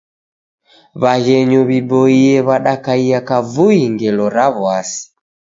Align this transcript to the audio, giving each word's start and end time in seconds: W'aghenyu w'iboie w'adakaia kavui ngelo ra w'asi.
W'aghenyu 1.01 1.59
w'iboie 1.69 2.35
w'adakaia 2.47 3.19
kavui 3.29 3.81
ngelo 3.93 4.25
ra 4.35 4.47
w'asi. 4.61 5.03